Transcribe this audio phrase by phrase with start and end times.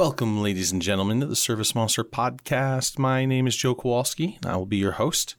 [0.00, 2.98] Welcome, ladies and gentlemen, to the Service Monster podcast.
[2.98, 5.36] My name is Joe Kowalski, and I will be your host.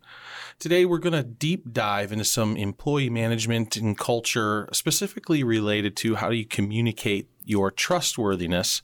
[0.59, 6.13] Today, we're going to deep dive into some employee management and culture, specifically related to
[6.13, 8.83] how do you communicate your trustworthiness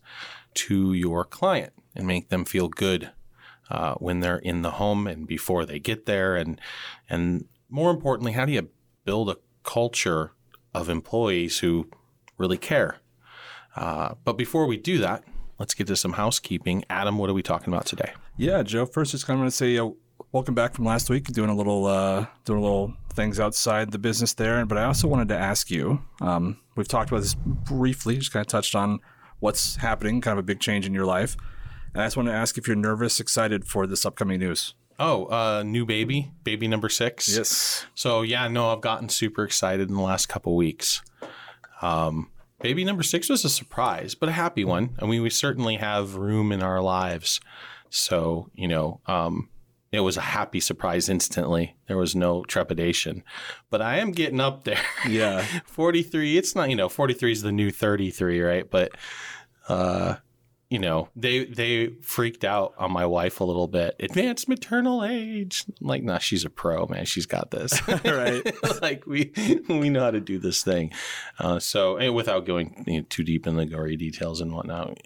[0.55, 3.11] to your client and make them feel good
[3.69, 6.59] uh, when they're in the home and before they get there, and
[7.07, 8.67] and more importantly, how do you
[9.05, 10.31] build a culture
[10.73, 11.87] of employees who
[12.35, 12.97] really care?
[13.75, 15.23] Uh, but before we do that,
[15.59, 16.83] let's get to some housekeeping.
[16.89, 18.11] Adam, what are we talking about today?
[18.37, 18.85] Yeah, Joe.
[18.85, 19.89] First, just kind of want to say uh,
[20.31, 21.25] welcome back from last week.
[21.25, 24.65] Doing a little, uh, doing a little things outside the business there.
[24.65, 26.01] But I also wanted to ask you.
[26.21, 28.17] Um, we've talked about this briefly.
[28.17, 28.99] Just kind of touched on
[29.39, 31.35] what's happening, kind of a big change in your life.
[31.93, 34.73] And I just want to ask if you're nervous, excited for this upcoming news.
[34.99, 37.35] Oh, uh, new baby, baby number six.
[37.35, 37.85] Yes.
[37.93, 41.03] So yeah, no, I've gotten super excited in the last couple weeks.
[41.81, 44.95] Um, baby number six was a surprise, but a happy one.
[44.99, 47.39] I mean, we certainly have room in our lives.
[47.89, 49.49] So, you know, um,
[49.91, 51.75] it was a happy surprise instantly.
[51.87, 53.23] There was no trepidation.
[53.69, 54.81] But I am getting up there.
[55.07, 55.41] Yeah.
[55.65, 58.69] 43, it's not, you know, 43 is the new 33, right?
[58.69, 58.91] But,
[59.69, 60.15] uh,
[60.69, 63.95] you know, they they freaked out on my wife a little bit.
[64.01, 65.63] Advanced maternal age.
[65.79, 67.05] I'm like, nah, she's a pro, man.
[67.05, 67.71] She's got this.
[68.05, 68.81] right.
[68.81, 69.31] like we
[69.69, 70.91] we know how to do this thing.
[71.39, 74.97] Uh, so, and without going you know, too deep in the gory details and whatnot,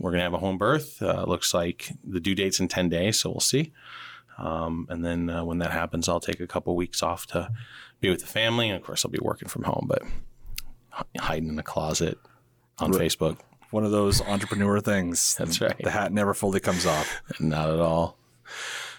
[0.00, 1.00] we're gonna have a home birth.
[1.00, 3.72] Uh, looks like the due date's in ten days, so we'll see.
[4.36, 7.50] Um, and then uh, when that happens, I'll take a couple weeks off to
[8.00, 10.02] be with the family, and of course, I'll be working from home, but
[11.18, 12.18] hiding in the closet
[12.78, 13.02] on Right.
[13.02, 13.38] Facebook.
[13.74, 15.34] One of those entrepreneur things.
[15.38, 15.76] That's right.
[15.82, 17.20] The hat never fully comes off.
[17.40, 18.16] Not at all.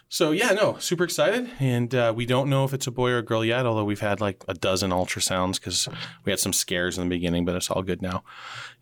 [0.10, 3.20] So yeah, no, super excited, and uh, we don't know if it's a boy or
[3.20, 3.66] a girl yet.
[3.66, 5.88] Although we've had like a dozen ultrasounds because
[6.26, 8.26] we had some scares in the beginning, but it's all good now.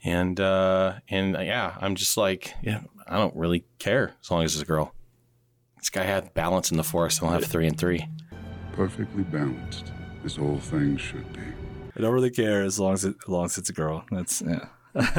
[0.03, 4.43] And uh, and uh, yeah, I'm just like, yeah, I don't really care as long
[4.43, 4.95] as it's a girl.
[5.77, 8.07] This guy had balance in the forest, and I'll have three and three.
[8.73, 9.91] perfectly balanced.
[10.23, 11.41] This whole thing should be.
[11.95, 14.05] I don't really care as long as it, as long as it's a girl.
[14.09, 14.65] That's yeah.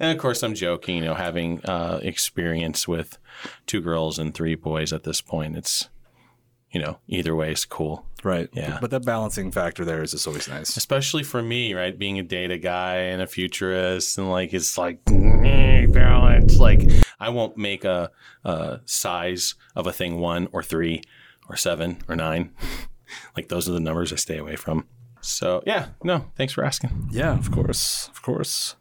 [0.00, 0.96] and of course, I'm joking.
[0.96, 3.18] You know, having uh, experience with
[3.66, 5.88] two girls and three boys at this point, it's
[6.70, 8.04] you know, either way is cool.
[8.22, 8.48] Right.
[8.52, 8.78] Yeah.
[8.80, 10.76] But that balancing factor there is just always nice.
[10.76, 11.96] especially for me, right?
[11.96, 16.58] Being a data guy and a futurist, and like it's like mm, balance.
[16.58, 16.82] Like
[17.20, 18.10] I won't make a,
[18.44, 21.02] a size of a thing one or three
[21.48, 22.52] or seven or nine.
[23.36, 24.86] like those are the numbers I stay away from.
[25.28, 27.08] So yeah, no, thanks for asking.
[27.10, 28.76] Yeah, of course, of course.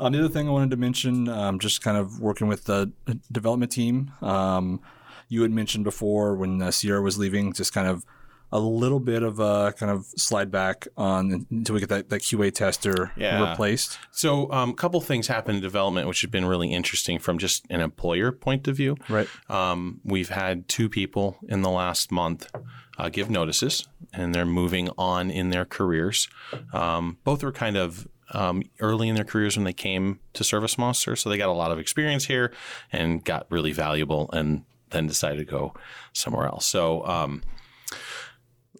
[0.00, 2.92] Um, the other thing I wanted to mention, um, just kind of working with the
[3.30, 4.10] development team.
[4.20, 4.80] Um,
[5.28, 8.04] you had mentioned before when uh, Sierra was leaving, just kind of
[8.52, 12.20] a little bit of a kind of slide back on until we get that, that
[12.20, 13.50] QA tester Yeah.
[13.50, 13.98] replaced.
[14.12, 17.64] So um, a couple things happened in development, which have been really interesting from just
[17.70, 18.96] an employer point of view.
[19.08, 19.28] Right.
[19.48, 22.48] Um, we've had two people in the last month
[22.96, 26.28] uh, give notices, and they're moving on in their careers.
[26.72, 30.78] Um, both were kind of um, early in their careers when they came to Service
[30.78, 32.52] Monster, so they got a lot of experience here
[32.92, 35.74] and got really valuable, and then decided to go
[36.12, 36.66] somewhere else.
[36.66, 37.04] So.
[37.04, 37.42] Um,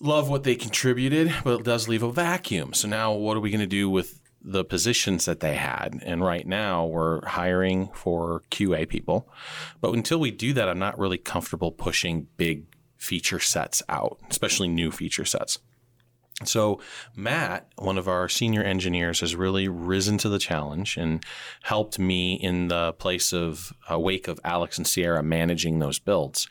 [0.00, 2.74] Love what they contributed, but it does leave a vacuum.
[2.74, 6.00] So now, what are we going to do with the positions that they had.
[6.04, 9.26] And right now we're hiring for QA people.
[9.80, 12.66] But until we do that, I'm not really comfortable pushing big
[12.98, 15.58] feature sets out, especially new feature sets.
[16.44, 16.80] So
[17.14, 21.24] Matt, one of our senior engineers, has really risen to the challenge and
[21.62, 26.48] helped me in the place of uh, wake of Alex and Sierra managing those builds.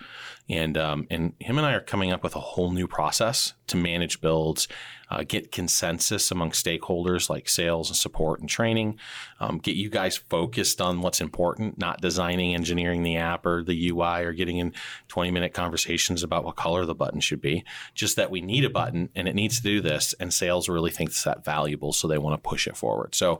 [0.49, 3.77] And um, and him and I are coming up with a whole new process to
[3.77, 4.67] manage builds,
[5.09, 8.99] uh, get consensus among stakeholders like sales and support and training,
[9.39, 13.89] um, get you guys focused on what's important, not designing, engineering the app or the
[13.89, 14.73] UI or getting in
[15.07, 17.63] 20 minute conversations about what color the button should be.
[17.95, 20.91] Just that we need a button and it needs to do this, and sales really
[20.91, 23.15] thinks that valuable, so they want to push it forward.
[23.15, 23.39] So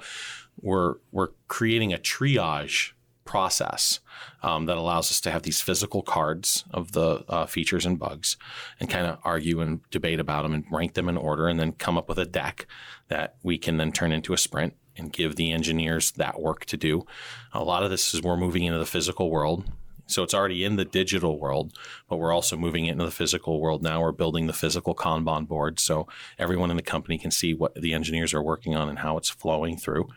[0.61, 2.91] we're we're creating a triage
[3.25, 3.99] process
[4.41, 8.37] um, that allows us to have these physical cards of the uh, features and bugs
[8.79, 11.71] and kind of argue and debate about them and rank them in order and then
[11.71, 12.67] come up with a deck
[13.07, 16.77] that we can then turn into a sprint and give the engineers that work to
[16.77, 17.05] do.
[17.53, 19.65] A lot of this is we're moving into the physical world.
[20.05, 21.77] So it's already in the digital world,
[22.09, 24.01] but we're also moving it into the physical world now.
[24.01, 27.93] We're building the physical Kanban board so everyone in the company can see what the
[27.93, 30.09] engineers are working on and how it's flowing through.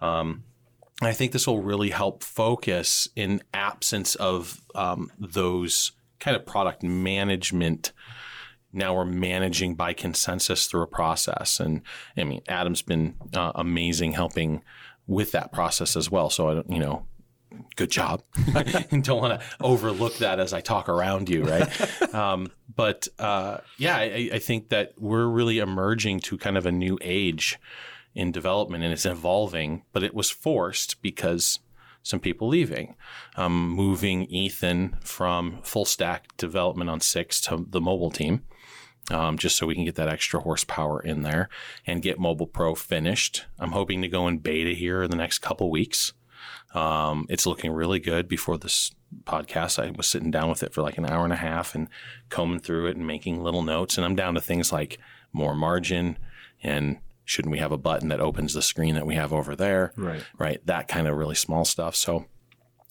[0.00, 0.44] Um,
[1.06, 6.82] I think this will really help focus in absence of um, those kind of product
[6.82, 7.92] management.
[8.72, 11.82] Now we're managing by consensus through a process, and
[12.16, 14.62] I mean Adam's been uh, amazing helping
[15.06, 16.30] with that process as well.
[16.30, 17.06] So I don't, you know,
[17.76, 18.22] good job.
[18.90, 22.14] and don't want to overlook that as I talk around you, right?
[22.14, 26.72] um, but uh, yeah, I, I think that we're really emerging to kind of a
[26.72, 27.58] new age
[28.14, 31.58] in development and it's evolving, but it was forced because
[32.02, 32.96] some people leaving,
[33.36, 38.44] um, moving Ethan from full stack development on six to the mobile team.
[39.10, 41.48] Um, just so we can get that extra horsepower in there
[41.84, 43.46] and get Mobile Pro finished.
[43.58, 46.12] I'm hoping to go in beta here in the next couple weeks.
[46.72, 48.28] Um, it's looking really good.
[48.28, 48.92] Before this
[49.24, 51.88] podcast, I was sitting down with it for like an hour and a half and
[52.28, 53.98] combing through it and making little notes.
[53.98, 54.98] And I'm down to things like
[55.32, 56.16] more margin
[56.62, 59.92] and shouldn't we have a button that opens the screen that we have over there?
[59.96, 60.24] Right.
[60.38, 60.66] Right.
[60.66, 61.96] That kind of really small stuff.
[61.96, 62.26] So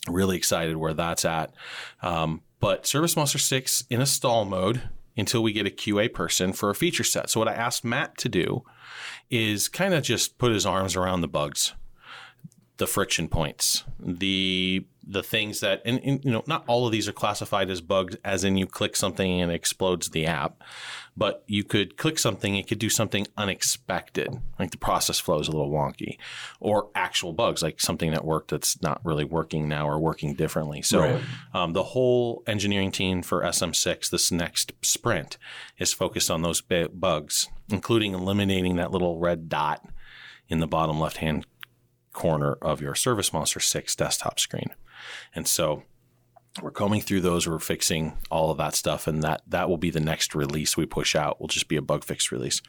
[0.07, 1.53] really excited where that's at.
[2.01, 4.81] Um, but Service Monster 6 in a stall mode
[5.17, 7.29] until we get a QA person for a feature set.
[7.29, 8.63] So what I asked Matt to do
[9.29, 11.73] is kind of just put his arms around the bugs
[12.81, 17.07] the friction points, the the things that, and, and, you know, not all of these
[17.07, 20.61] are classified as bugs, as in you click something and it explodes the app,
[21.17, 25.47] but you could click something, it could do something unexpected, like the process flow is
[25.47, 26.17] a little wonky,
[26.59, 30.81] or actual bugs, like something that worked that's not really working now or working differently.
[30.83, 31.21] So Right.
[31.53, 35.37] um, the whole engineering team for SM6, this next sprint,
[35.79, 39.83] is focused on those bi- bugs, including eliminating that little red dot
[40.47, 41.45] in the bottom left hand
[42.13, 44.69] corner of your Service Monster 6 desktop screen.
[45.35, 45.83] And so
[46.61, 49.89] we're combing through those, we're fixing all of that stuff, and that that will be
[49.89, 51.39] the next release we push out.
[51.39, 52.61] Will just be a bug fix release,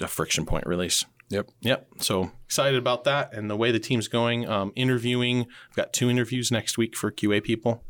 [0.00, 1.04] a friction point release.
[1.28, 1.48] Yep.
[1.60, 1.88] Yep.
[1.98, 4.48] So excited about that and the way the team's going.
[4.48, 7.82] Um, interviewing, I've got two interviews next week for QA people.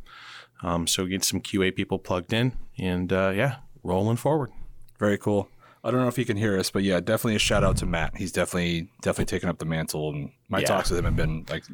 [0.63, 4.53] Um, so get some QA people plugged in, and uh, yeah, rolling forward.
[4.99, 5.49] Very cool.
[5.85, 7.87] I don't know if you can hear us, but yeah, definitely a shout out to
[7.87, 8.17] Matt.
[8.17, 10.67] He's definitely definitely taken up the mantle, and my Yeah.
[10.67, 11.65] talks with him have been like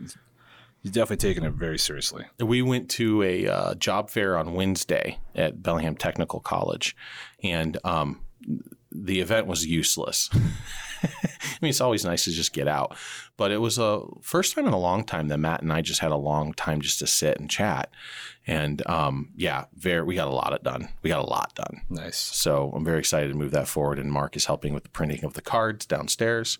[0.83, 2.25] he's, definitely taken it very seriously.
[2.39, 6.97] We went to a uh, job fair on Wednesday at Bellingham Technical College,
[7.43, 8.21] and um,
[8.91, 10.31] the event was useless.
[11.03, 12.97] I mean, it's always nice to just get out,
[13.37, 16.01] but it was a first time in a long time that Matt and I just
[16.01, 17.91] had a long time just to sit and chat,
[18.47, 20.89] and um, yeah, very we got a lot of done.
[21.03, 21.83] We got a lot done.
[21.89, 22.19] Nice.
[22.19, 23.99] So I'm very excited to move that forward.
[23.99, 26.59] And Mark is helping with the printing of the cards downstairs,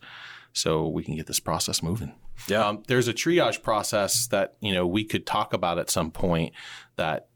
[0.53, 2.15] so we can get this process moving.
[2.49, 2.67] Yeah.
[2.67, 6.53] Um, there's a triage process that you know we could talk about at some point
[6.97, 7.29] that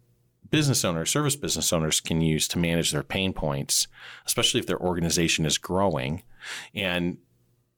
[0.50, 3.88] business owners, service business owners can use to manage their pain points,
[4.26, 6.22] especially if their organization is growing,
[6.74, 7.18] and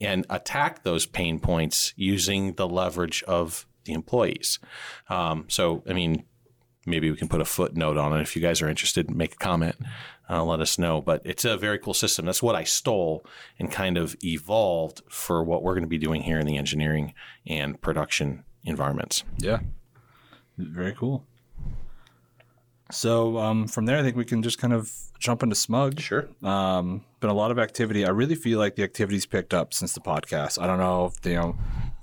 [0.01, 4.59] and attack those pain points using the leverage of the employees.
[5.09, 6.25] Um, so, I mean,
[6.89, 9.11] maybe we can put a footnote on it if you guys are interested.
[9.11, 9.77] Make a comment,
[10.29, 11.01] uh, let us know.
[11.01, 12.27] But it's a very cool system.
[12.27, 13.25] That's what I stole
[13.59, 17.15] and kind of evolved for what we're going to be doing here in the engineering
[17.47, 19.25] and production environments.
[19.39, 19.61] Yeah.
[20.57, 21.25] Very cool.
[22.91, 26.01] So um, from there, I think we can just kind of jump into Smug.
[26.01, 26.29] Sure.
[26.43, 28.07] Um, been a lot of activity.
[28.07, 30.61] I really feel like the activity's picked up since the podcast.
[30.61, 31.57] I don't know if you know,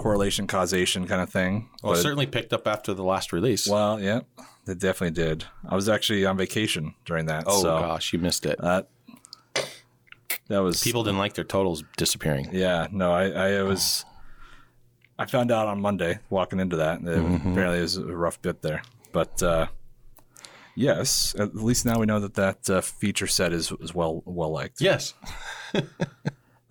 [0.06, 1.68] correlation causation kind of thing.
[1.82, 3.68] Well, it but- certainly picked up after the last release.
[3.68, 4.20] well, yeah,
[4.68, 5.46] it definitely did.
[5.68, 7.46] I was actually on vacation during that.
[7.48, 8.60] oh so gosh, you missed it.
[8.62, 8.88] that
[10.48, 12.50] that was People didn't like their totals disappearing.
[12.52, 14.06] Yeah, no, I, I was.
[15.18, 17.04] I found out on Monday walking into that.
[17.04, 19.68] that Apparently, it was a rough bit there, but uh,
[20.76, 24.52] yes, at least now we know that that uh, feature set is is well well
[24.52, 24.82] liked.
[24.82, 25.16] Yes.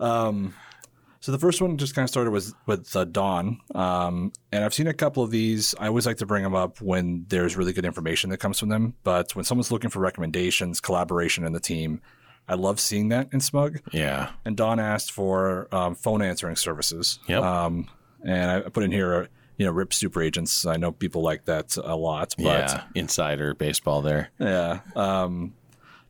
[1.25, 4.75] So the first one just kind of started with with uh, Dawn, um, and I've
[4.75, 5.73] seen a couple of these.
[5.79, 8.69] I always like to bring them up when there's really good information that comes from
[8.69, 8.93] them.
[9.03, 11.99] But when someone's looking for recommendations, collaboration in the team,
[12.47, 13.79] I love seeing that in Smug.
[13.91, 14.33] Yeah.
[14.45, 17.17] And Dawn asked for um, phone answering services.
[17.27, 17.41] Yep.
[17.41, 17.89] Um,
[18.23, 19.27] and I put in here,
[19.57, 20.67] you know, RIP super agents.
[20.67, 22.83] I know people like that a lot, but yeah.
[22.93, 24.29] Insider baseball there.
[24.37, 24.81] yeah.
[24.95, 25.55] Um,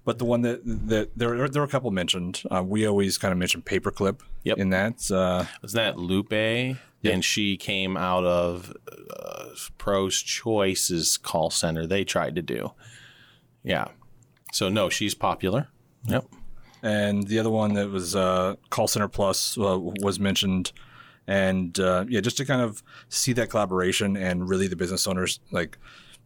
[0.05, 2.43] but the one that, that there, there were a couple mentioned.
[2.49, 4.57] Uh, we always kind of mention paperclip Yep.
[4.59, 5.11] in that.
[5.11, 6.77] Uh, Was that Lupe?
[7.03, 8.73] And she came out of
[9.15, 9.45] uh,
[9.77, 11.85] Pros Choice's call center.
[11.85, 12.71] They tried to do.
[13.63, 13.89] Yeah.
[14.53, 15.67] So no, she's popular.
[16.07, 16.25] Yep.
[16.83, 20.71] and the other one that was uh, call center plus uh, was mentioned.
[21.27, 25.39] And uh, yeah, just to kind of see that collaboration and really the business owners
[25.51, 25.77] like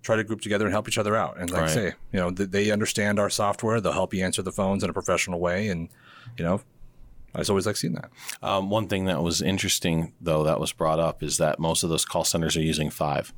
[0.01, 1.38] try to group together and help each other out.
[1.39, 3.82] And like I say, you know, th- they understand our software.
[3.82, 5.68] They'll help you answer the phones in a professional way.
[5.68, 5.89] And,
[6.38, 6.62] you know,
[7.36, 8.10] I just always like seeing that.
[8.41, 11.89] Um, one thing that was interesting, though, that was brought up is that most of
[11.89, 13.34] those call centers are using five.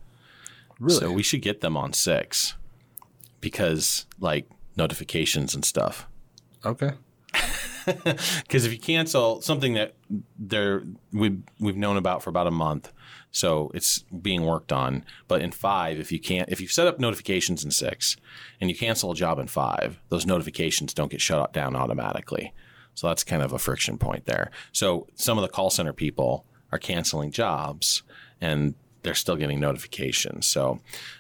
[0.80, 1.00] Really?
[1.00, 2.56] So we should get them on six
[3.39, 6.08] because, like, notifications and stuff.
[6.65, 6.91] Okay.
[7.84, 9.96] Because if you cancel something that
[10.38, 12.91] they're we've we've known about for about a month,
[13.31, 15.03] so it's being worked on.
[15.27, 18.17] But in five, if you can't, if you've set up notifications in six,
[18.59, 22.53] and you cancel a job in five, those notifications don't get shut down automatically.
[22.93, 24.51] So that's kind of a friction point there.
[24.71, 28.03] So some of the call center people are canceling jobs,
[28.39, 30.45] and they're still getting notifications.
[30.45, 30.79] So,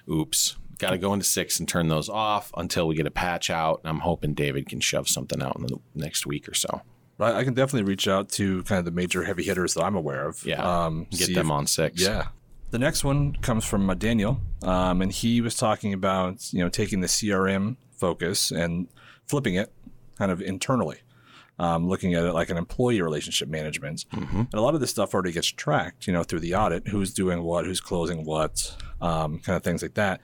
[0.09, 3.49] oops, got to go into six and turn those off until we get a patch
[3.49, 3.81] out.
[3.83, 6.81] I'm hoping David can shove something out in the next week or so.
[7.23, 9.95] I I can definitely reach out to kind of the major heavy hitters that I'm
[9.95, 10.43] aware of.
[10.45, 12.01] Yeah, Um, get them if- on six.
[12.01, 12.27] Yeah.
[12.71, 16.69] The next one comes from uh, Daniel, um, and he was talking about you know
[16.69, 18.87] taking the CRM focus and
[19.27, 19.73] flipping it
[20.17, 20.99] kind of internally,
[21.59, 24.05] um, looking at it like an employee relationship management.
[24.11, 27.13] And a lot of this stuff already gets tracked, you know, through the audit, who's
[27.13, 30.21] doing what, who's closing what, um, kind of things like that.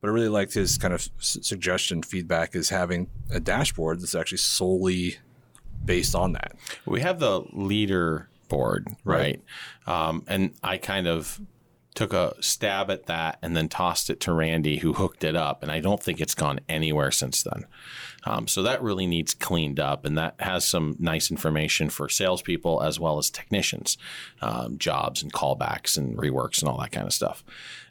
[0.00, 4.14] But I really liked his kind of s- suggestion, feedback is having a dashboard that's
[4.14, 5.16] actually solely
[5.86, 6.56] based on that.
[6.84, 9.40] We have the leader board, right?
[9.86, 10.08] Right.
[10.08, 11.40] Um, and I kind of
[11.96, 15.62] took a stab at that and then tossed it to Randy, who hooked it up.
[15.62, 17.64] And I don't think it's gone anywhere since then.
[18.24, 20.04] Um, so that really needs cleaned up.
[20.04, 23.96] And that has some nice information for salespeople as well as technicians,
[24.42, 27.42] um, jobs and callbacks and reworks and all that kind of stuff.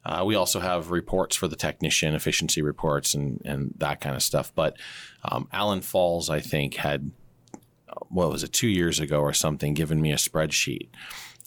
[0.05, 4.21] Uh, we also have reports for the technician, efficiency reports, and, and that kind of
[4.21, 4.53] stuff.
[4.53, 4.77] But
[5.23, 7.09] um, Alan Falls, I think, had
[8.09, 10.89] what was it two years ago or something given me a spreadsheet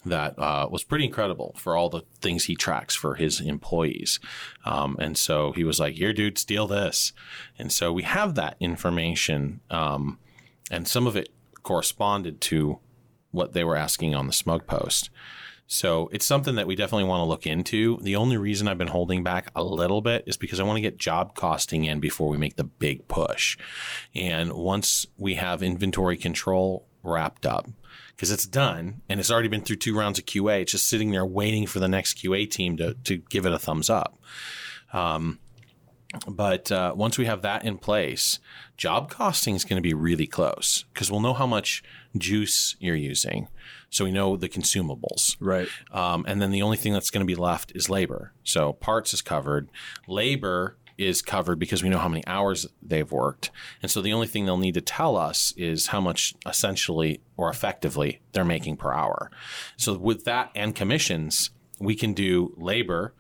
[0.05, 4.21] that uh, was pretty incredible for all the things he tracks for his employees.
[4.65, 7.13] Um, and so he was like here dude steal this.
[7.59, 10.19] And so we have that information um,
[10.71, 11.31] and some of it
[11.63, 12.79] corresponded to
[13.31, 15.11] what they were asking on the smug post
[15.71, 17.99] so it's something that we definitely want to look into.
[18.01, 20.81] The only reason I've been holding back a little bit is because I want to
[20.81, 23.59] get job costing in before we make the big push.
[24.15, 27.69] And once we have inventory control wrapped up,
[28.17, 31.11] because it's done and it's already been through two rounds of QA, it's just sitting
[31.11, 34.19] there waiting for the next QA team to, to give it a thumbs up.
[34.95, 35.39] Um,
[36.27, 38.39] but uh, once we have that in place,
[38.79, 41.83] job costing is going to be really close because we'll know how much
[42.17, 43.49] juice you're using.
[43.91, 45.37] So we know the consumables.
[45.41, 45.69] Right.
[45.91, 48.33] Um, and then the only thing that's going to be left is labor.
[48.45, 49.71] So parts is covered.
[50.07, 53.51] Labor is covered because we know how many hours they've worked.
[53.81, 57.49] And so the only thing they'll need to tell us is how much essentially or
[57.49, 59.31] effectively they're making per hour.
[59.77, 63.15] So with that and commissions, we can do labor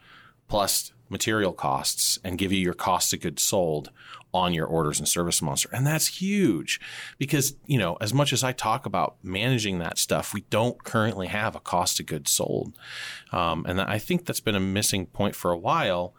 [0.48, 3.90] plus material costs and give you your cost of goods sold
[4.32, 5.68] on your orders and service monster.
[5.72, 6.80] And that's huge
[7.16, 11.28] because, you know, as much as I talk about managing that stuff, we don't currently
[11.28, 12.74] have a cost of goods sold.
[13.32, 16.14] Um, and I think that's been a missing point for a while.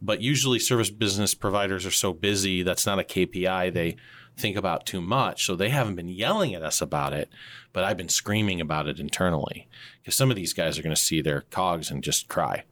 [0.00, 3.96] But usually service business providers are so busy, that's not a KPI they
[4.36, 5.46] think about too much.
[5.46, 7.28] So they haven't been yelling at us about it,
[7.72, 9.68] but I've been screaming about it internally
[10.00, 12.64] because some of these guys are going to see their cogs and just cry.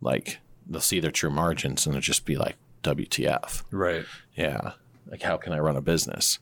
[0.00, 3.64] Like they'll see their true margins and they'll just be like, WTF.
[3.70, 4.04] Right.
[4.36, 4.72] Yeah.
[5.06, 6.38] Like, how can I run a business?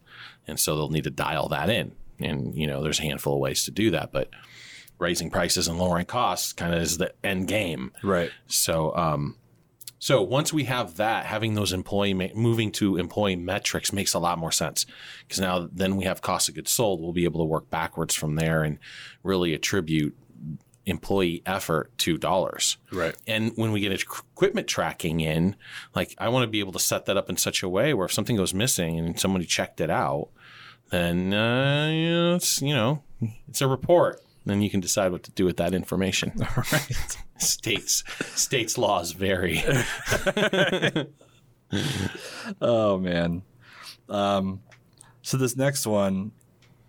[0.46, 1.92] And so they'll need to dial that in.
[2.20, 4.30] And, you know, there's a handful of ways to do that, but
[4.98, 7.92] raising prices and lowering costs kind of is the end game.
[8.02, 8.30] Right.
[8.46, 9.36] So, um,
[9.98, 14.18] so once we have that, having those employee ma- moving to employee metrics makes a
[14.18, 14.84] lot more sense
[15.20, 17.00] because now then we have cost of goods sold.
[17.00, 18.78] We'll be able to work backwards from there and
[19.22, 20.16] really attribute
[20.86, 22.76] employee effort to dollars.
[22.90, 23.14] Right.
[23.26, 25.56] And when we get equipment tracking in,
[25.94, 28.06] like I want to be able to set that up in such a way where
[28.06, 30.28] if something goes missing and somebody checked it out,
[30.90, 33.02] then uh, you know, it's you know
[33.48, 34.20] it's a report.
[34.44, 36.32] Then you can decide what to do with that information.
[36.40, 37.16] All right.
[37.38, 38.02] states
[38.34, 39.62] states laws vary.
[42.60, 43.42] Oh man.
[44.08, 44.60] Um,
[45.22, 46.32] so this next one,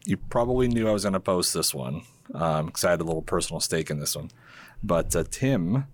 [0.03, 3.21] you probably knew I was going to post this one because I had a little
[3.21, 4.31] personal stake in this one.
[4.83, 5.85] But uh, Tim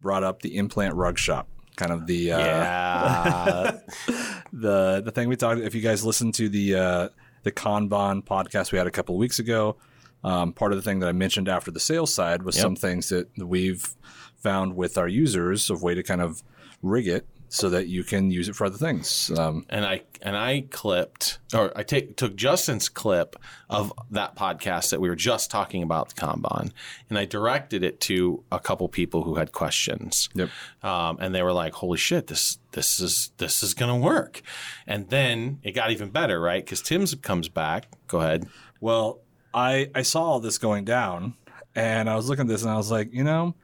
[0.00, 3.78] brought up the in-plant rug shop, kind of the uh, yeah,
[4.52, 5.60] the the thing we talked.
[5.60, 7.08] If you guys listened to the uh,
[7.42, 9.76] the Kanban podcast we had a couple of weeks ago,
[10.24, 12.62] um, part of the thing that I mentioned after the sales side was Yep.
[12.62, 13.94] some things that we've
[14.36, 16.42] found with our users of way to kind of
[16.82, 19.30] rig it so that you can use it for other things.
[19.38, 23.36] Um, and I and I clipped or I take took Justin's clip
[23.70, 26.72] of that podcast that we were just talking about the Kanban,
[27.08, 30.28] and I directed it to a couple people who had questions.
[30.34, 30.50] Yep.
[30.82, 34.42] Um, and they were like, "Holy shit, this this is this is gonna work."
[34.86, 36.64] And then it got even better, right?
[36.64, 37.86] Because Tim's comes back.
[38.08, 38.46] Go ahead.
[38.80, 39.20] Well,
[39.54, 41.34] I I saw all this going down,
[41.74, 43.54] and I was looking at this, and I was like, you know,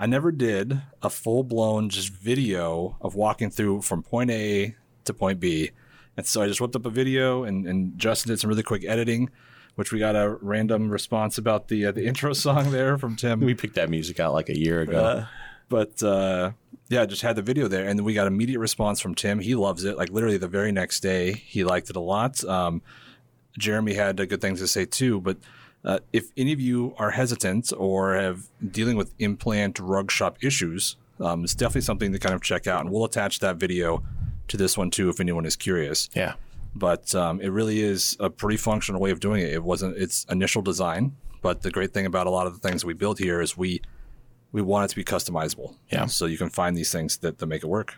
[0.00, 5.12] I never did a full blown just video of walking through from point A to
[5.12, 5.72] point B
[6.16, 8.82] And so I just whipped up a video, and, and Justin did some really quick
[8.86, 9.28] editing,
[9.74, 13.40] which we got a random response about the uh, the intro song there from Tim.
[13.40, 14.98] We picked that music out like a year ago.
[14.98, 15.26] Uh,
[15.68, 16.52] but uh,
[16.88, 19.38] yeah, just had the video there, and then we got immediate response from Tim.
[19.38, 19.98] He loves it.
[19.98, 22.42] Like literally the very next day, he liked it a lot.
[22.44, 22.80] Um,
[23.58, 25.20] Jeremy had uh, good things to say too.
[25.20, 25.36] But
[25.84, 30.96] uh, if any of you are hesitant or have dealing with in-plant rug shop issues,
[31.20, 32.80] um, it's definitely something to kind of check out.
[32.82, 34.02] And we'll attach that video
[34.48, 36.08] to this one too if anyone is curious.
[36.14, 36.34] yeah.
[36.74, 39.52] But um, it really is a pretty functional way of doing it.
[39.52, 42.84] It wasn't its initial design, but the great thing about a lot of the things
[42.84, 43.80] we build here is we
[44.52, 45.74] we want it to be customizable.
[45.90, 46.06] Yeah.
[46.06, 47.96] So you can find these things that, that make it work.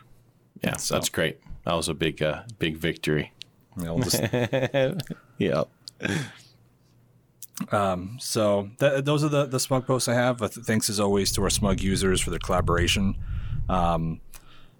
[0.63, 0.71] Yeah.
[0.89, 1.39] That's great.
[1.65, 3.31] That was a big, uh, big victory.
[3.75, 4.21] Know, we'll just-
[5.37, 5.63] Yeah.
[8.19, 10.39] So th- those are the, the Smug posts I have.
[10.39, 13.15] Th- Thanks as always to our Smug users for their collaboration.
[13.69, 14.21] Um,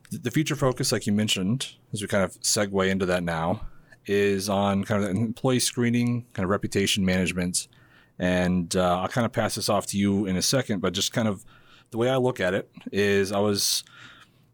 [0.09, 3.67] th- the future focus, like you mentioned, as we kind of segue into that now,
[4.05, 7.67] is on kind of employee screening, kind of reputation management.
[8.19, 11.13] And uh, I'll kind of pass this off to you in a second, but just
[11.13, 11.45] kind of
[11.91, 13.83] the way I look at it is I was,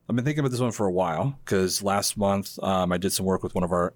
[0.09, 3.13] I've been thinking about this one for a while because last month um, I did
[3.13, 3.93] some work with one of our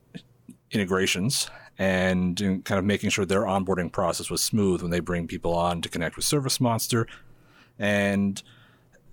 [0.72, 5.54] integrations and kind of making sure their onboarding process was smooth when they bring people
[5.54, 7.08] on to connect with Service Monster.
[7.80, 8.42] And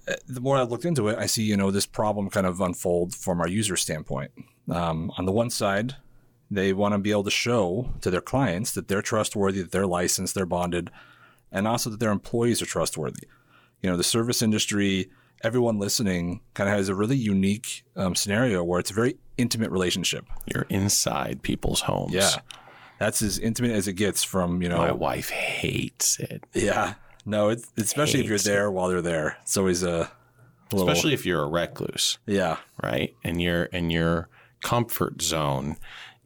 [0.06, 2.60] uh, the more I looked into it, I see you know this problem kind of
[2.60, 4.32] unfold from our user standpoint.
[4.70, 5.96] Um, on the one side,
[6.50, 9.86] they want to be able to show to their clients that they're trustworthy, that they're
[9.86, 10.90] licensed, they're bonded,
[11.52, 13.26] and also that their employees are trustworthy.
[13.82, 15.10] You know, the service industry,
[15.42, 19.70] everyone listening kind of has a really unique um, scenario where it's a very intimate
[19.70, 20.26] relationship.
[20.46, 22.12] You're inside people's homes.
[22.12, 22.30] Yeah.
[22.98, 26.94] That's as intimate as it gets from, you know, My wife hates it, yeah.
[27.24, 28.50] No, it's especially if you're Hates it.
[28.50, 29.36] there while they're there.
[29.42, 30.10] It's always a
[30.72, 32.56] little, especially if you're a recluse, yeah.
[32.82, 33.14] right?
[33.24, 34.28] And your and your
[34.62, 35.76] comfort zone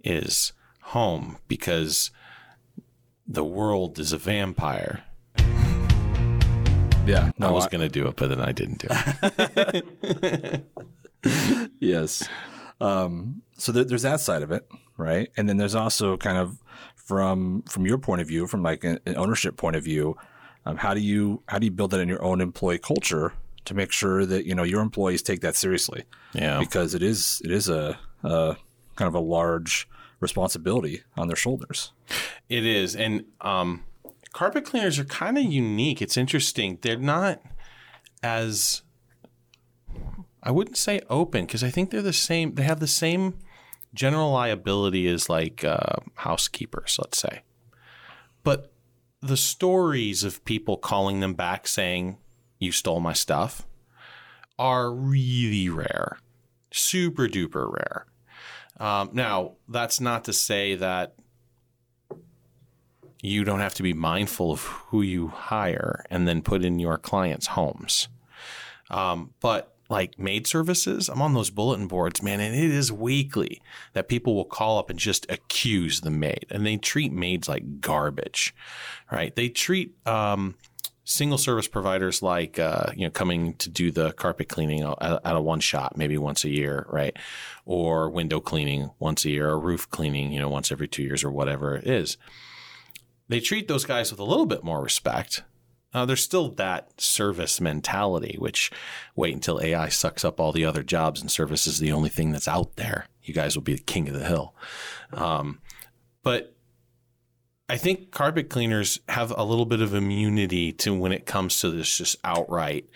[0.02, 0.52] is
[0.82, 2.10] home because
[3.26, 5.02] the world is a vampire.
[7.06, 7.30] Yeah.
[7.40, 10.64] I was I- going to do it, but then I didn't do it.
[11.80, 12.28] yes.
[12.80, 15.30] Um, so there, there's that side of it, right?
[15.36, 16.58] And then there's also kind of
[16.94, 20.16] from from your point of view, from like an, an ownership point of view,
[20.66, 23.32] um, how do you how do you build that in your own employee culture
[23.66, 26.04] to make sure that you know your employees take that seriously?
[26.32, 26.58] yeah.
[26.58, 28.56] Because it is it is a, a
[28.96, 29.88] kind of a large
[30.20, 31.92] responsibility on their shoulders.
[32.48, 32.96] It is.
[32.96, 33.84] And um,
[34.34, 36.02] carpet cleaners are kind of unique.
[36.02, 36.78] It's interesting.
[36.82, 37.40] They're not
[38.22, 38.82] as,
[40.42, 42.56] I wouldn't say open because I think they're the same.
[42.56, 43.38] They have the same
[43.94, 47.42] general liability as like uh, housekeepers, let's say.
[48.42, 48.72] But
[49.22, 52.18] the stories of people calling them back saying,
[52.58, 53.66] you stole my stuff
[54.58, 56.18] are really rare,
[56.72, 58.06] super duper rare.
[58.78, 61.14] Um, now, that's not to say that
[63.24, 66.98] you don't have to be mindful of who you hire and then put in your
[66.98, 68.08] clients' homes.
[68.90, 73.62] Um, but like maid services, I'm on those bulletin boards, man, and it is weekly
[73.94, 77.80] that people will call up and just accuse the maid, and they treat maids like
[77.80, 78.54] garbage,
[79.10, 79.34] right?
[79.34, 80.54] They treat um,
[81.04, 85.40] single service providers like uh, you know coming to do the carpet cleaning at, a
[85.40, 87.16] one shot maybe once a year right
[87.66, 91.22] or window cleaning once a year or roof cleaning you know once every two years
[91.22, 92.16] or whatever it is
[93.28, 95.42] they treat those guys with a little bit more respect.
[95.92, 98.72] Uh, there's still that service mentality which
[99.14, 102.32] wait until ai sucks up all the other jobs and service is the only thing
[102.32, 103.06] that's out there.
[103.22, 104.54] You guys will be the king of the hill.
[105.12, 105.60] Um,
[106.24, 106.56] but
[107.68, 111.70] I think carpet cleaners have a little bit of immunity to when it comes to
[111.70, 112.88] this just outright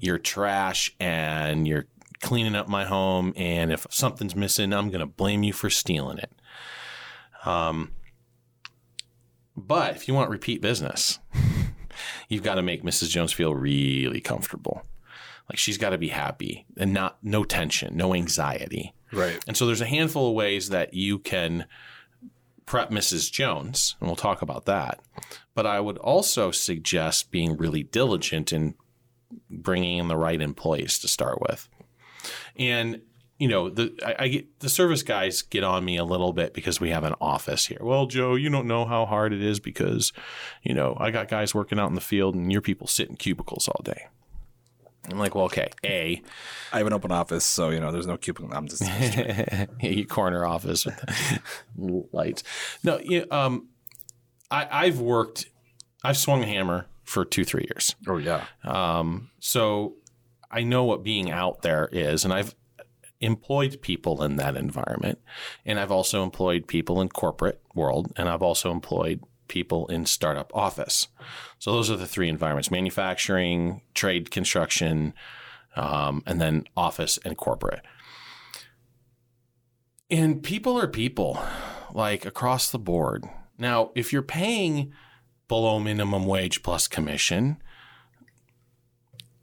[0.00, 1.86] you're trash and you're
[2.20, 6.18] cleaning up my home and if something's missing I'm going to blame you for stealing
[6.18, 6.32] it.
[7.44, 7.92] Um
[9.58, 11.18] but if you want repeat business,
[12.28, 13.10] you've got to make Mrs.
[13.10, 14.82] Jones feel really comfortable.
[15.48, 18.94] Like she's got to be happy and not no tension, no anxiety.
[19.12, 19.42] Right.
[19.46, 21.66] And so there's a handful of ways that you can
[22.66, 23.32] prep Mrs.
[23.32, 25.00] Jones, and we'll talk about that.
[25.54, 28.74] But I would also suggest being really diligent in
[29.50, 31.68] bringing in the right employees to start with.
[32.56, 33.00] And
[33.38, 36.52] you know, the I, I get the service guys get on me a little bit
[36.54, 37.78] because we have an office here.
[37.80, 40.12] Well, Joe, you don't know how hard it is because,
[40.62, 43.16] you know, I got guys working out in the field and your people sit in
[43.16, 44.06] cubicles all day.
[45.10, 46.20] I'm like, well, okay, A,
[46.72, 48.52] I have an open office, so you know there's no cubicle.
[48.52, 48.82] I'm just
[49.80, 52.42] your corner office with lights.
[52.82, 53.68] No, you, um,
[54.50, 55.48] I, I've worked,
[56.04, 57.94] I've swung a hammer for two, three years.
[58.06, 58.44] oh yeah.
[58.64, 59.94] Um, so
[60.50, 62.54] I know what being out there is, and I've
[63.20, 65.18] employed people in that environment.
[65.64, 70.54] And I've also employed people in corporate world and I've also employed people in startup
[70.54, 71.08] office.
[71.58, 75.14] So those are the three environments: manufacturing, trade, construction,
[75.74, 77.84] um, and then office and corporate.
[80.10, 81.38] And people are people,
[81.92, 83.24] like across the board.
[83.58, 84.92] Now, if you're paying
[85.48, 87.62] below minimum wage plus commission,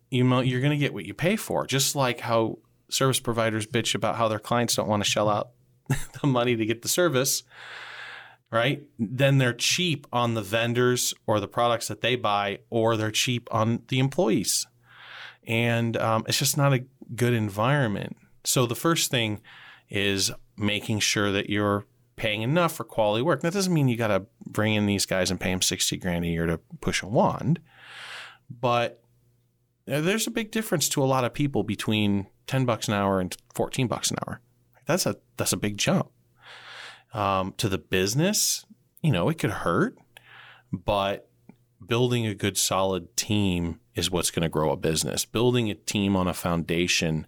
[0.09, 1.67] you know, you're going to get what you pay for.
[1.67, 5.49] Just like how service providers bitch about how their clients don't want to shell out
[6.21, 7.43] the money to get the service,
[8.51, 8.83] right?
[8.99, 13.47] Then they're cheap on the vendors or the products that they buy, or they're cheap
[13.51, 14.65] on the employees.
[15.47, 18.17] And um, it's just not a good environment.
[18.43, 19.41] So the first thing
[19.89, 23.41] is making sure that you're paying enough for quality work.
[23.41, 26.25] That doesn't mean you got to bring in these guys and pay them 60 grand
[26.25, 27.59] a year to push a wand,
[28.49, 29.01] but
[29.85, 33.35] there's a big difference to a lot of people between 10 bucks an hour and
[33.53, 34.41] 14 bucks an hour.
[34.85, 36.11] That's a that's a big jump.
[37.13, 38.65] Um, to the business,
[39.01, 39.97] you know, it could hurt,
[40.71, 41.29] but
[41.85, 45.25] building a good solid team is what's going to grow a business.
[45.25, 47.25] Building a team on a foundation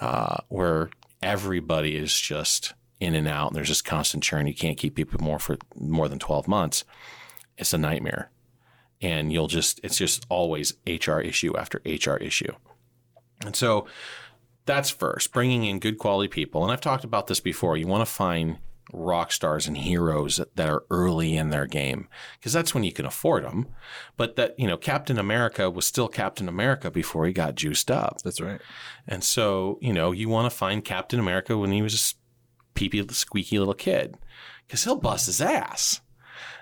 [0.00, 0.90] uh, where
[1.22, 4.46] everybody is just in and out and there's just constant churn.
[4.46, 6.84] You can't keep people more for more than 12 months.
[7.56, 8.30] It's a nightmare.
[9.00, 12.52] And you'll just, it's just always HR issue after HR issue.
[13.44, 13.86] And so
[14.66, 16.62] that's first, bringing in good quality people.
[16.62, 17.76] And I've talked about this before.
[17.76, 18.58] You want to find
[18.92, 23.04] rock stars and heroes that are early in their game because that's when you can
[23.04, 23.66] afford them.
[24.16, 28.18] But that, you know, Captain America was still Captain America before he got juiced up.
[28.24, 28.60] That's right.
[29.06, 33.06] And so, you know, you want to find Captain America when he was a peepy,
[33.12, 34.16] squeaky little kid
[34.66, 36.00] because he'll bust his ass.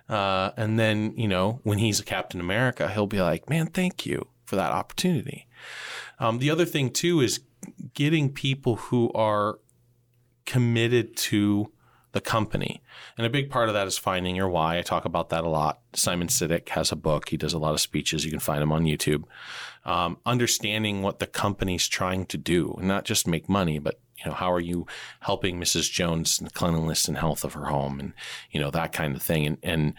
[0.08, 4.06] Uh, and then, you know, when he's a Captain America, he'll be like, man, thank
[4.06, 5.48] you for that opportunity.
[6.18, 7.40] Um, the other thing, too, is
[7.94, 9.58] getting people who are
[10.44, 11.72] committed to
[12.16, 12.82] the company.
[13.18, 14.78] And a big part of that is finding your why.
[14.78, 15.80] I talk about that a lot.
[15.92, 17.28] Simon Sinek has a book.
[17.28, 18.24] He does a lot of speeches.
[18.24, 19.24] You can find him on YouTube.
[19.84, 24.30] Um, understanding what the company's trying to do, and not just make money, but you
[24.30, 24.86] know, how are you
[25.20, 25.92] helping Mrs.
[25.92, 28.14] Jones in the cleanliness and health of her home, and
[28.50, 29.94] you know that kind of thing, and and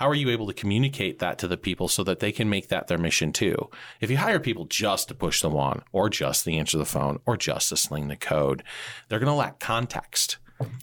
[0.00, 2.68] how are you able to communicate that to the people so that they can make
[2.68, 3.68] that their mission too?
[4.00, 7.20] If you hire people just to push the wand or just to answer the phone
[7.26, 8.62] or just to sling the code,
[9.08, 10.38] they're going to lack context.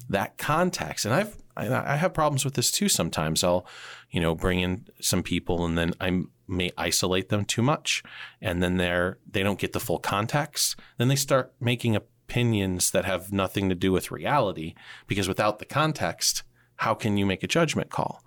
[0.08, 2.88] That context, and I've I have problems with this too.
[2.88, 3.66] Sometimes I'll,
[4.12, 8.04] you know, bring in some people and then I may isolate them too much,
[8.40, 10.76] and then they're they don't get the full context.
[11.00, 14.76] Then they start making opinions that have nothing to do with reality
[15.08, 16.44] because without the context,
[16.76, 18.22] how can you make a judgment call?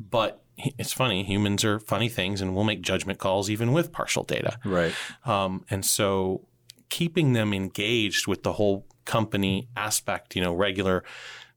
[0.00, 4.24] But it's funny, humans are funny things, and we'll make judgment calls even with partial
[4.24, 4.58] data.
[4.64, 4.94] Right.
[5.24, 6.46] Um, and so
[6.88, 11.04] keeping them engaged with the whole company aspect, you know, regular,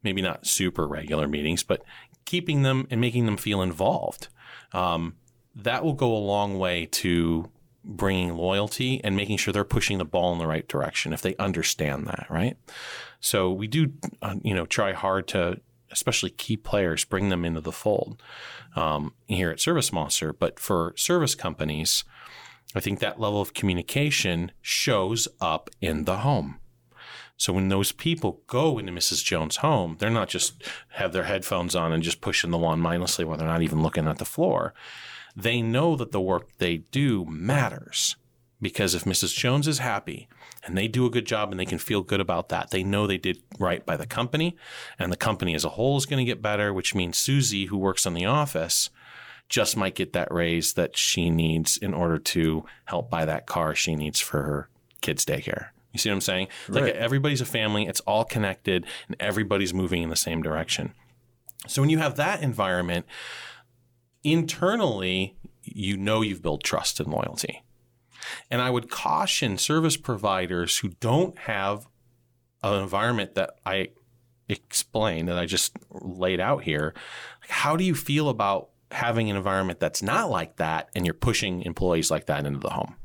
[0.04, 1.84] maybe not super regular meetings, but
[2.26, 4.28] keeping them and making them feel involved.
[4.74, 5.16] Um,
[5.56, 7.50] that will go a long way to
[7.84, 11.36] bringing loyalty and making sure they're pushing the ball in the right direction if they
[11.36, 12.58] understand that, right?
[13.20, 15.60] So we do, uh, you know, try hard to
[15.94, 18.22] especially key players, bring them into the fold
[18.76, 20.34] um, here at Service Monster.
[20.34, 22.04] But for service companies,
[22.76, 26.60] I think that level of communication shows up in the home.
[27.38, 29.24] So when those people go into Mrs.
[29.24, 33.26] Jones' home, they're not just have their headphones on and just pushing the lawn mindlessly
[33.26, 34.74] while they're not even looking at the floor.
[35.36, 38.16] They know that the work they do matters
[38.64, 39.36] because if Mrs.
[39.36, 40.28] Jones is happy
[40.66, 43.06] and they do a good job and they can feel good about that, they know
[43.06, 44.56] they did right by the company
[44.98, 47.78] and the company as a whole is going to get better, which means Susie, who
[47.78, 48.90] works in the office,
[49.50, 53.76] just might get that raise that she needs in order to help buy that car
[53.76, 54.70] she needs for her
[55.02, 55.68] kids' daycare.
[55.92, 56.48] You see what I'm saying?
[56.70, 56.84] Right.
[56.84, 60.94] Like everybody's a family, it's all connected, and everybody's moving in the same direction.
[61.68, 63.06] So when you have that environment,
[64.24, 67.64] internally, you know you've built trust and loyalty.
[68.50, 71.88] And I would caution service providers who don't have
[72.62, 73.90] an environment that I
[74.48, 76.94] explained that I just laid out here.
[77.48, 81.64] How do you feel about having an environment that's not like that and you're pushing
[81.64, 82.96] employees like that into the home?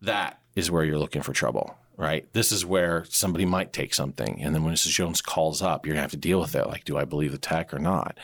[0.00, 2.32] That is where you're looking for trouble right?
[2.32, 4.40] This is where somebody might take something.
[4.40, 4.90] And then when Mrs.
[4.90, 6.68] Jones calls up, you're gonna have to deal with it.
[6.68, 8.16] Like, do I believe the tech or not?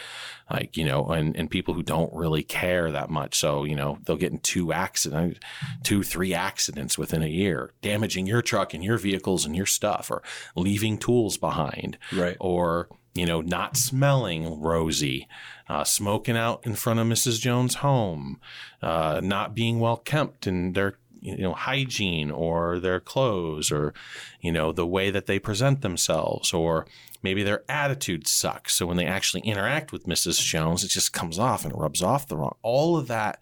[0.49, 3.37] Like, you know, and, and people who don't really care that much.
[3.37, 5.41] So, you know, they'll get in two accidents,
[5.83, 10.09] two, three accidents within a year, damaging your truck and your vehicles and your stuff
[10.09, 10.23] or
[10.55, 11.99] leaving tools behind.
[12.13, 12.37] Right.
[12.39, 15.27] Or, you know, not smelling rosy,
[15.69, 17.41] uh, smoking out in front of Mrs.
[17.41, 18.41] Jones' home,
[18.83, 23.95] uh, not being well kept in their you know hygiene or their clothes or
[24.41, 26.87] you know the way that they present themselves or
[27.23, 28.75] maybe their attitude sucks.
[28.75, 30.39] So when they actually interact with Mrs.
[30.41, 32.55] Jones, it just comes off and rubs off the wrong.
[32.63, 33.41] All of that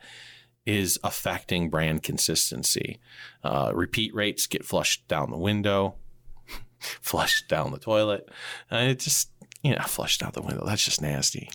[0.65, 3.01] is affecting brand consistency.
[3.43, 5.97] Uh, repeat rates get flushed down the window,
[6.79, 8.29] flushed down the toilet.
[8.71, 9.31] and it just,
[9.65, 10.65] you know, flushed out the window.
[10.65, 11.51] That's just nasty.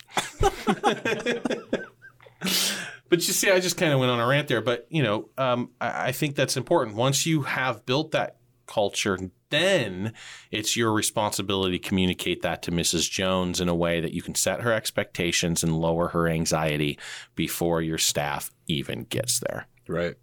[3.10, 4.62] but you see, I just kind of went on a rant there.
[4.62, 6.96] But, you know, um, I, I think that's important.
[6.96, 9.18] Once you have built that culture,
[9.50, 10.14] then
[10.52, 13.10] it's your responsibility to communicate that to Mrs.
[13.10, 17.00] Jones in a way that you can set her expectations and lower her anxiety
[17.36, 19.68] before your staff even gets there.
[19.88, 20.16] Right.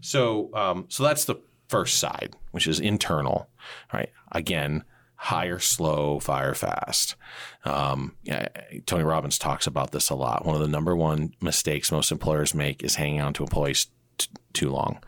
[0.00, 1.36] So, um, so that's the
[1.68, 3.48] first side, which is internal,
[3.92, 4.10] right?
[4.32, 4.84] Again,
[5.16, 7.16] hire slow, fire fast.
[7.64, 8.48] Um, yeah,
[8.84, 10.44] Tony Robbins talks about this a lot.
[10.44, 14.28] One of the number one mistakes most employers make is hanging on to employees t-
[14.52, 15.02] too long.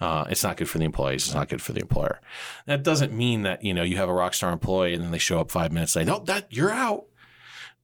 [0.00, 1.26] Uh, it's not good for the employees.
[1.26, 2.20] It's not good for the employer.
[2.66, 5.18] That doesn't mean that you know you have a rock star employee and then they
[5.18, 6.10] show up five minutes later.
[6.10, 7.04] No, that you're out.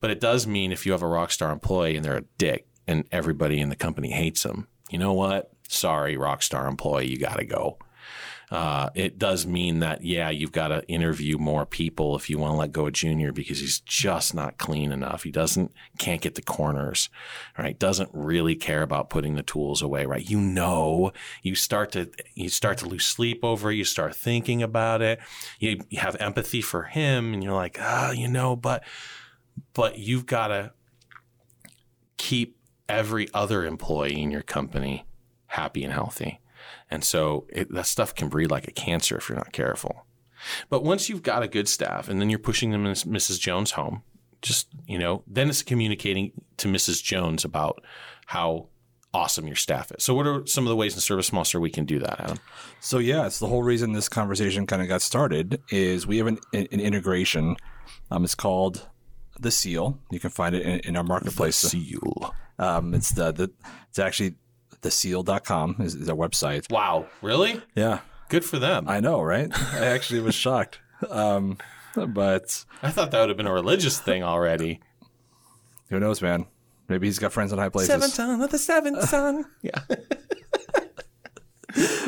[0.00, 2.66] But it does mean if you have a rock star employee and they're a dick
[2.86, 5.52] and everybody in the company hates them, you know what?
[5.68, 7.78] Sorry, rock star employee, you got to go
[8.50, 12.52] uh, it does mean that, yeah, you've got to interview more people if you want
[12.52, 15.24] to let go of Junior because he's just not clean enough.
[15.24, 17.10] He doesn't, can't get the corners,
[17.58, 17.78] right?
[17.78, 20.28] Doesn't really care about putting the tools away, right?
[20.28, 23.76] You know, you start to, you start to lose sleep over it.
[23.76, 25.20] You start thinking about it.
[25.58, 28.82] You, you have empathy for him and you're like, ah, oh, you know, but,
[29.74, 30.72] but you've got to
[32.16, 32.56] keep
[32.88, 35.04] every other employee in your company
[35.48, 36.40] happy and healthy.
[36.90, 40.06] And so it, that stuff can breed like a cancer if you're not careful.
[40.68, 43.40] But once you've got a good staff and then you're pushing them in Mrs.
[43.40, 44.02] Jones home,
[44.40, 47.02] just, you know, then it's communicating to Mrs.
[47.02, 47.82] Jones about
[48.26, 48.68] how
[49.12, 50.04] awesome your staff is.
[50.04, 52.38] So what are some of the ways in Service Monster we can do that, Adam?
[52.80, 56.26] So yeah, it's the whole reason this conversation kind of got started is we have
[56.26, 57.56] an, an integration.
[58.10, 58.88] Um, it's called
[59.40, 59.98] the Seal.
[60.10, 61.60] You can find it in, in our marketplace.
[61.62, 62.34] The seal.
[62.58, 63.50] Um, it's the, the
[63.88, 64.34] it's actually
[64.82, 66.70] theseal.com is, is our website.
[66.70, 67.06] Wow.
[67.22, 67.60] Really?
[67.74, 68.00] Yeah.
[68.28, 68.88] Good for them.
[68.88, 69.50] I know, right?
[69.74, 70.78] I actually was shocked.
[71.08, 71.58] Um,
[71.94, 74.80] but I thought that would have been a religious thing already.
[75.90, 76.46] Who knows, man?
[76.88, 77.88] Maybe he's got friends in high places.
[77.88, 79.44] Seventh son of the seventh son.
[79.62, 79.80] Yeah.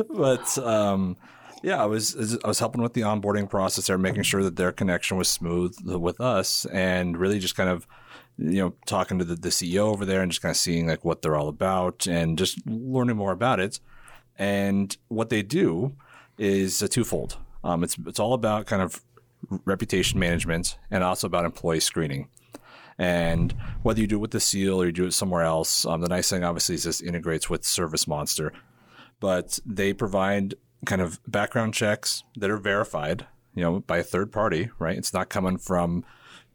[0.09, 1.16] but um,
[1.62, 4.72] yeah, I was I was helping with the onboarding process there, making sure that their
[4.72, 7.87] connection was smooth with us, and really just kind of
[8.40, 11.05] you know, talking to the, the CEO over there and just kind of seeing like
[11.05, 13.81] what they're all about and just learning more about it.
[14.38, 15.94] And what they do
[16.38, 17.37] is a twofold.
[17.62, 19.03] Um, it's it's all about kind of
[19.66, 22.29] reputation management and also about employee screening.
[22.98, 26.00] And whether you do it with the Seal or you do it somewhere else, um,
[26.00, 28.53] the nice thing obviously is this integrates with Service Monster.
[29.20, 30.55] But they provide
[30.87, 34.96] kind of background checks that are verified, you know, by a third party, right?
[34.96, 36.05] It's not coming from,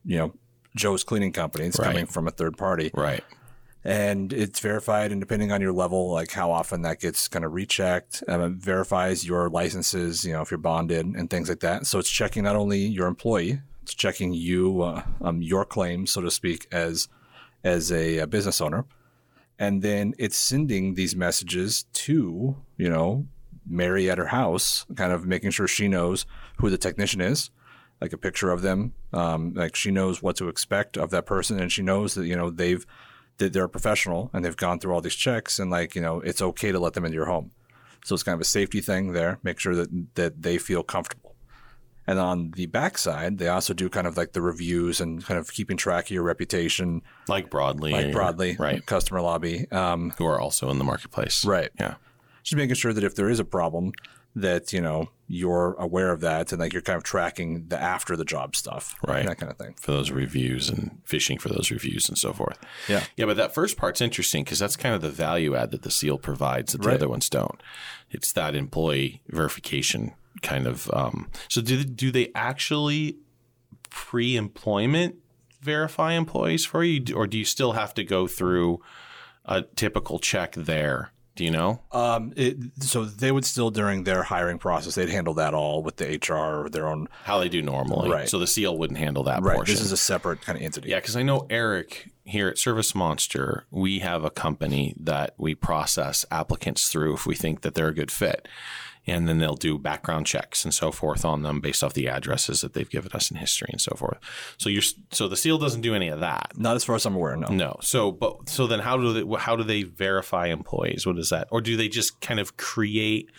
[0.04, 0.34] you know,
[0.76, 1.66] Joe's Cleaning Company.
[1.66, 1.88] It's right.
[1.88, 2.92] coming from a third party.
[2.94, 3.24] Right.
[3.84, 7.54] And it's verified, and depending on your level, like how often that gets kind of
[7.54, 11.86] rechecked, um, it verifies your licenses, you know, if you're bonded and things like that.
[11.86, 16.22] So it's checking not only your employee, it's checking you, uh, um, your claims, so
[16.22, 17.08] to speak, as
[17.64, 18.86] as a, a business owner,
[19.60, 23.28] and then it's sending these messages to you know
[23.68, 26.26] Mary at her house, kind of making sure she knows
[26.58, 27.52] who the technician is,
[28.02, 28.94] like a picture of them.
[29.14, 32.36] Um, like she knows what to expect of that person, and she knows that you
[32.36, 32.86] know they've
[33.38, 36.20] that they're a professional and they've gone through all these checks, and like you know
[36.22, 37.52] it's okay to let them into your home.
[38.04, 39.40] So it's kind of a safety thing there.
[39.44, 41.36] Make sure that that they feel comfortable.
[42.08, 45.52] And on the backside, they also do kind of like the reviews and kind of
[45.52, 48.86] keeping track of your reputation, like broadly, like broadly, right?
[48.86, 51.72] Customer lobby, um, who are also in the marketplace, right?
[51.80, 51.96] Yeah,
[52.44, 53.92] just making sure that if there is a problem,
[54.36, 58.16] that you know you're aware of that and like you're kind of tracking the after
[58.16, 59.26] the job stuff right.
[59.26, 59.76] that kind of thing.
[59.80, 62.60] For those reviews and fishing for those reviews and so forth.
[62.88, 63.04] Yeah.
[63.16, 65.92] Yeah but that first part's interesting because that's kind of the value add that the
[65.92, 66.96] seal provides that the right.
[66.96, 67.62] other ones don't.
[68.12, 73.18] It's that employee verification kind of um, so do, do they actually
[73.90, 75.16] pre-employment
[75.62, 77.16] verify employees for you?
[77.16, 78.82] Or do you still have to go through
[79.46, 81.82] a typical check there do you know?
[81.92, 85.98] Um, it, so they would still during their hiring process, they'd handle that all with
[85.98, 88.10] the HR or their own how they do normally.
[88.10, 88.30] Right.
[88.30, 89.56] So the seal wouldn't handle that right.
[89.56, 89.76] portion.
[89.76, 90.90] This is a separate kind of entity.
[90.90, 95.56] Yeah, because I know Eric here at Service Monster, we have a company that we
[95.56, 98.48] process applicants through if we think that they're a good fit.
[99.08, 102.62] And then they'll do background checks and so forth on them based off the addresses
[102.62, 104.18] that they've given us in history and so forth.
[104.58, 106.54] So you're so the seal doesn't do any of that.
[106.56, 107.36] Not as far as I'm aware.
[107.36, 107.48] No.
[107.48, 107.78] No.
[107.82, 111.06] So, but so then how do they how do they verify employees?
[111.06, 111.48] What is that?
[111.52, 113.32] Or do they just kind of create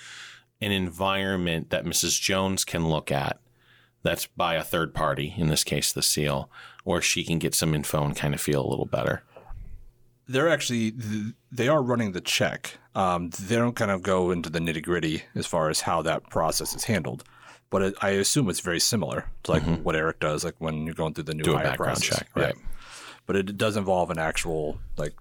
[0.60, 2.20] an environment that Mrs.
[2.20, 3.38] Jones can look at
[4.02, 6.50] that's by a third party, in this case the seal,
[6.84, 9.24] or she can get some info and kind of feel a little better.
[10.28, 10.92] They're actually
[11.52, 12.78] they are running the check.
[12.94, 16.28] Um, they don't kind of go into the nitty gritty as far as how that
[16.30, 17.24] process is handled,
[17.70, 20.94] but it, I assume it's very similar to like what Eric does, like when you're
[20.94, 21.52] going through the new Mm-hmm.
[21.52, 22.18] Do a hire background process.
[22.18, 22.54] check, right.
[23.26, 25.12] But it does involve an actual like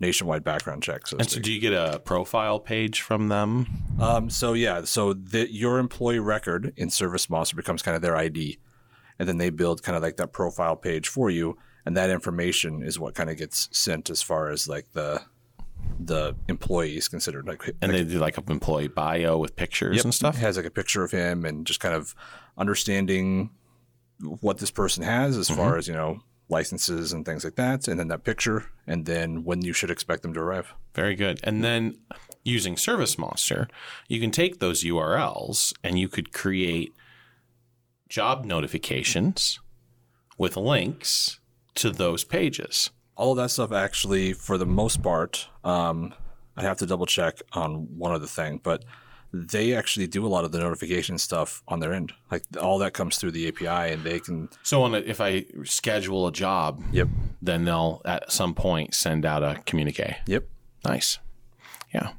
[0.00, 1.06] nationwide background check.
[1.06, 3.66] So, And so, do you get a profile page from them?
[4.00, 8.58] Um, so yeah, so the, your employee record in ServiceMonster becomes kind of their ID,
[9.18, 12.82] and then they build kind of like that profile page for you, and that information
[12.82, 15.22] is what kind of gets sent as far as like the
[15.98, 17.46] the employee is considered.
[17.46, 20.04] Like, And they do like an employee bio with pictures Yep.
[20.04, 20.36] and stuff.
[20.36, 22.14] has like a picture of him and just kind of
[22.56, 23.50] understanding
[24.40, 25.56] what this person has as Mm-hmm.
[25.56, 29.42] far as you know licenses and things like that, and then that picture, and then
[29.42, 30.74] when you should expect them to arrive.
[30.94, 31.40] Very good.
[31.42, 31.96] And then
[32.44, 33.68] using ServiceMonster,
[34.06, 36.92] you can take those URLs and you could create
[38.08, 39.60] job notifications
[40.36, 41.38] with links
[41.74, 42.90] to those pages.
[43.16, 46.12] all of that stuff actually for the most part um,
[46.56, 48.84] i'd have to double check on one other thing but
[49.34, 52.92] they actually do a lot of the notification stuff on their end like all that
[52.92, 56.82] comes through the api and they can So on a, if I schedule a job,
[56.92, 57.08] yep
[57.40, 60.16] then they'll at some point send out a communique.
[60.26, 60.44] yep
[60.84, 61.18] Nice.
[61.94, 62.12] Yeah.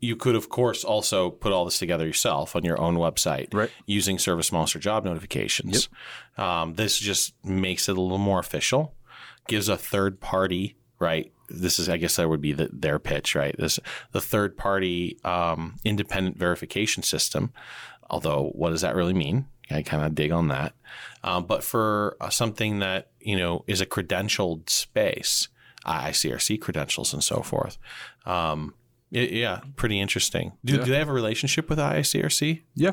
[0.00, 3.70] You could, of course, also put all this together yourself on your own website Right.
[3.86, 5.88] using ServiceMonster job notifications.
[6.36, 8.94] Um, this just makes it a little more official,
[9.46, 11.32] gives a third party, right?
[11.48, 13.54] This is, I guess, that would be the, their pitch, right?
[13.58, 13.78] This
[14.12, 17.52] the third party um, independent verification system.
[18.10, 19.46] Although, what does that really mean?
[19.70, 20.74] I kind of dig on that.
[21.24, 25.48] Um, but for uh, something that you know is a credentialed space,
[25.86, 27.78] IICRC credentials and so forth.
[28.26, 28.74] Um,
[29.20, 30.52] yeah, pretty interesting.
[30.64, 30.84] Do, Yeah.
[30.84, 32.62] do they have a relationship with IICRC?
[32.74, 32.92] yeah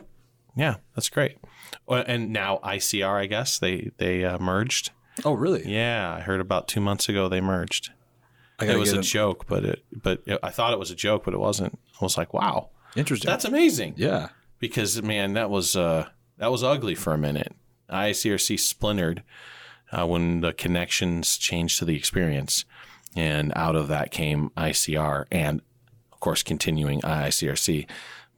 [0.56, 1.38] Yeah, that's great.
[1.88, 4.92] Uh, And now ICR, I guess they they uh, merged.
[5.26, 7.92] oh really Yeah, I heard about two months ago they merged.
[8.62, 11.40] It was a joke, but it but I thought it was a joke, but it
[11.40, 11.80] wasn't.
[12.02, 13.94] I was like, wow, interesting that's amazing.
[13.96, 14.30] yeah
[14.60, 17.54] Because man, that was uh, that was ugly for a minute.
[17.90, 19.24] IICRC splintered
[19.92, 22.66] uh, when the connections changed to the experience,
[23.16, 25.62] and out of that came ICR, and
[26.20, 27.88] of course continuing IICRC.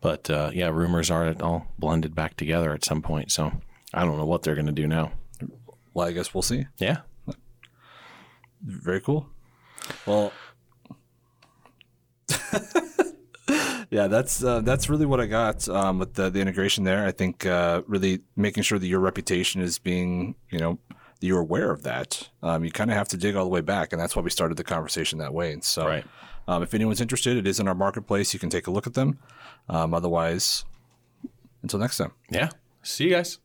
[0.01, 3.31] But uh, yeah, rumors are it all blended back together at some point.
[3.31, 3.51] So
[3.91, 5.13] I don't know what they're going to do now.
[5.95, 6.97] well i guess we'll see Yeah,
[8.61, 9.27] very cool
[10.05, 10.31] well
[13.89, 17.11] yeah that's uh, that's really what i got um, with the, the integration there i
[17.11, 20.77] think uh, really making sure that your reputation is being you know
[21.19, 23.61] that you're aware of that um, you kind of have to dig all the way
[23.61, 26.05] back and that's why we started the conversation that way and so Right.
[26.47, 28.93] Um, if anyone's interested it is in our marketplace you can take a look at
[28.93, 29.19] them
[29.69, 30.65] um, otherwise
[31.61, 32.49] until next time yeah.
[32.83, 33.37] See you guys.